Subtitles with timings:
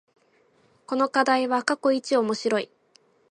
[0.87, 2.71] この課題は過去一面白い